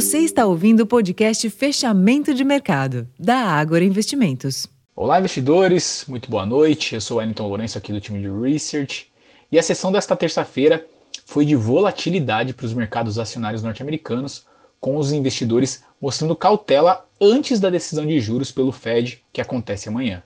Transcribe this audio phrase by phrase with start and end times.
[0.00, 4.66] Você está ouvindo o podcast Fechamento de Mercado, da Ágora Investimentos.
[4.96, 6.94] Olá, investidores, muito boa noite.
[6.94, 9.12] Eu sou o Wellington Lourenço, aqui do time de Research.
[9.52, 10.86] E a sessão desta terça-feira
[11.26, 14.46] foi de volatilidade para os mercados acionários norte-americanos,
[14.80, 20.22] com os investidores mostrando cautela antes da decisão de juros pelo Fed, que acontece amanhã.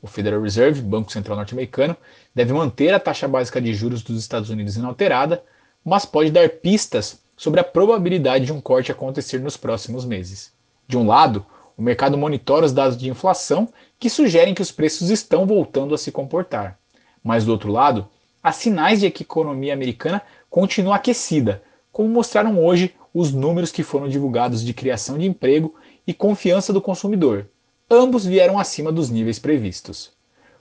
[0.00, 1.94] O Federal Reserve, Banco Central Norte-Americano,
[2.34, 5.44] deve manter a taxa básica de juros dos Estados Unidos inalterada,
[5.84, 10.52] mas pode dar pistas sobre a probabilidade de um corte acontecer nos próximos meses.
[10.88, 15.08] De um lado, o mercado monitora os dados de inflação que sugerem que os preços
[15.08, 16.76] estão voltando a se comportar.
[17.22, 18.08] Mas do outro lado,
[18.42, 20.20] há sinais de que a economia americana
[20.50, 25.74] continua aquecida, como mostraram hoje os números que foram divulgados de criação de emprego
[26.06, 27.48] e confiança do consumidor,
[27.88, 30.10] ambos vieram acima dos níveis previstos.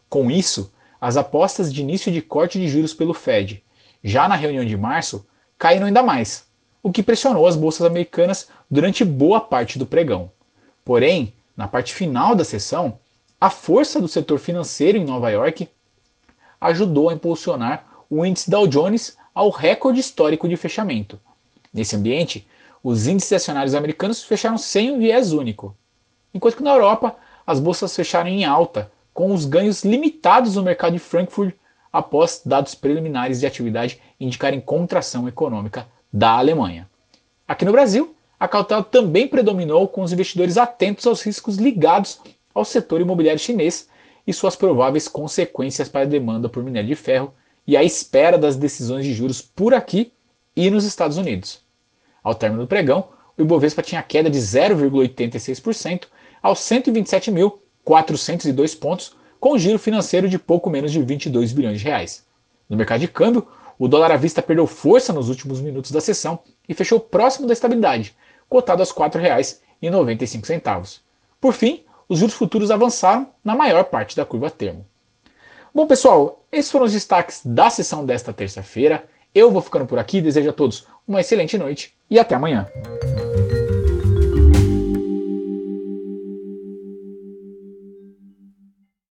[0.08, 3.64] Com isso, as apostas de início de corte de juros pelo Fed,
[4.04, 5.26] já na reunião de março,
[5.58, 6.47] caíram ainda mais,
[6.82, 10.32] o que pressionou as bolsas americanas durante boa parte do pregão.
[10.86, 13.00] Porém, na parte final da sessão,
[13.40, 15.70] a força do setor financeiro em Nova York
[16.60, 21.20] ajudou a impulsionar o índice Dow Jones ao recorde histórico de fechamento.
[21.74, 22.48] Nesse ambiente,
[22.84, 25.76] os índices acionários americanos fecharam sem um viés único,
[26.34, 30.94] enquanto que na Europa as bolsas fecharam em alta, com os ganhos limitados no mercado
[30.94, 31.54] de Frankfurt
[31.92, 35.88] após dados preliminares de atividade indicarem contração econômica
[36.18, 36.90] da Alemanha.
[37.48, 42.20] Aqui no Brasil, a cautela também predominou com os investidores atentos aos riscos ligados
[42.56, 43.88] ao setor imobiliário chinês
[44.26, 47.32] e suas prováveis consequências para a demanda por minério de ferro
[47.68, 50.12] e à espera das decisões de juros por aqui
[50.56, 51.62] e nos Estados Unidos.
[52.24, 56.06] Ao término do pregão, o Ibovespa tinha queda de 0,86%
[56.42, 62.26] aos 127.402 pontos, com giro financeiro de pouco menos de 22 bilhões de reais.
[62.68, 66.40] No mercado de câmbio, o dólar à vista perdeu força nos últimos minutos da sessão
[66.68, 68.16] e fechou próximo da estabilidade,
[68.50, 71.00] cotado aos R$ 4,95.
[71.40, 74.86] Por fim, os juros futuros avançaram na maior parte da curva termo.
[75.74, 79.06] Bom, pessoal, esses foram os destaques da sessão desta terça-feira.
[79.36, 82.68] Eu vou ficando por aqui, desejo a todos uma excelente noite e até amanhã.